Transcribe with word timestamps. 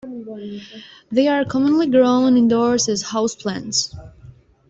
They 1.11 1.27
are 1.27 1.45
commonly 1.45 1.85
grown 1.87 2.35
indoors 2.35 2.89
as 2.89 3.03
houseplants. 3.03 3.93